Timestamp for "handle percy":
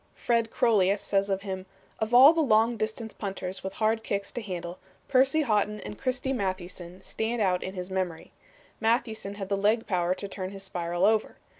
4.41-5.41